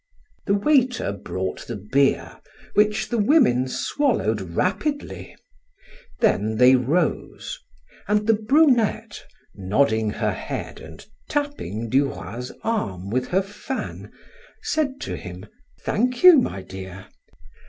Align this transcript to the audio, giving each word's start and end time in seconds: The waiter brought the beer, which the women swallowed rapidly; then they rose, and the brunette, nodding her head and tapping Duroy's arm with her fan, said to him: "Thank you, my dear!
The 0.47 0.55
waiter 0.55 1.11
brought 1.11 1.67
the 1.67 1.75
beer, 1.75 2.39
which 2.73 3.09
the 3.09 3.19
women 3.19 3.67
swallowed 3.67 4.41
rapidly; 4.41 5.35
then 6.21 6.57
they 6.57 6.75
rose, 6.75 7.59
and 8.07 8.25
the 8.25 8.33
brunette, 8.33 9.23
nodding 9.53 10.09
her 10.09 10.31
head 10.33 10.79
and 10.79 11.05
tapping 11.29 11.87
Duroy's 11.87 12.51
arm 12.63 13.11
with 13.11 13.27
her 13.27 13.43
fan, 13.43 14.11
said 14.63 14.99
to 15.01 15.15
him: 15.15 15.45
"Thank 15.85 16.23
you, 16.23 16.39
my 16.39 16.63
dear! 16.63 17.05